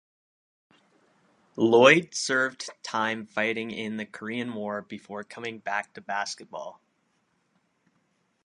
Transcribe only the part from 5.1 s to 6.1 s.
coming back to